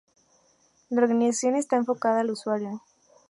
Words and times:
La 0.89 1.03
organización 1.03 1.55
está 1.55 1.75
enfocada 1.75 2.21
al 2.21 2.31
usuario. 2.31 2.81